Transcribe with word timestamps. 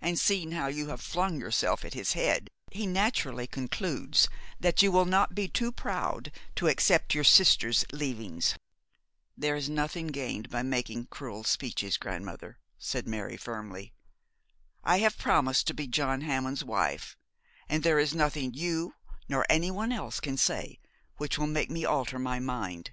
And 0.00 0.18
seeing 0.18 0.50
how 0.50 0.66
you 0.66 0.88
have 0.88 1.00
flung 1.00 1.38
yourself 1.38 1.84
at 1.84 1.94
his 1.94 2.14
head, 2.14 2.50
he 2.72 2.88
naturally 2.88 3.46
concludes 3.46 4.28
that 4.58 4.82
you 4.82 4.90
will 4.90 5.04
not 5.04 5.32
be 5.32 5.46
too 5.46 5.70
proud 5.70 6.32
to 6.56 6.66
accept 6.66 7.14
your 7.14 7.22
sister's 7.22 7.84
leavings.' 7.92 8.56
'There 9.36 9.54
is 9.54 9.68
nothing 9.70 10.08
gained 10.08 10.50
by 10.50 10.62
making 10.64 11.06
cruel 11.06 11.44
speeches, 11.44 11.98
grandmother,' 11.98 12.58
said 12.80 13.06
Mary, 13.06 13.36
firmly. 13.36 13.92
'I 14.82 14.98
have 14.98 15.16
promised 15.18 15.68
to 15.68 15.74
be 15.74 15.86
John 15.86 16.22
Hammond's 16.22 16.64
wife, 16.64 17.16
and 17.68 17.84
there 17.84 18.00
is 18.00 18.12
nothing 18.12 18.52
you 18.52 18.96
nor 19.28 19.46
anyone 19.48 19.92
else 19.92 20.18
can 20.18 20.36
say 20.36 20.80
which 21.18 21.38
will 21.38 21.46
make 21.46 21.70
me 21.70 21.84
alter 21.84 22.18
my 22.18 22.40
mind. 22.40 22.90